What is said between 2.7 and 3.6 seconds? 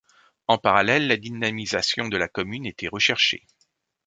recherchée.